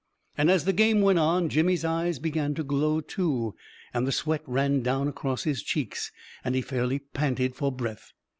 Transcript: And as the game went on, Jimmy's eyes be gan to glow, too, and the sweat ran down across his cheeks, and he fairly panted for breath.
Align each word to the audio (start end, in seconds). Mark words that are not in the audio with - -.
And 0.35 0.49
as 0.49 0.65
the 0.65 0.73
game 0.73 1.01
went 1.01 1.19
on, 1.19 1.47
Jimmy's 1.47 1.85
eyes 1.85 2.17
be 2.17 2.31
gan 2.31 2.55
to 2.55 2.63
glow, 2.63 3.01
too, 3.01 3.53
and 3.93 4.07
the 4.07 4.11
sweat 4.11 4.41
ran 4.47 4.81
down 4.81 5.07
across 5.07 5.43
his 5.43 5.61
cheeks, 5.61 6.11
and 6.43 6.55
he 6.55 6.61
fairly 6.63 6.97
panted 6.97 7.53
for 7.53 7.71
breath. 7.71 8.11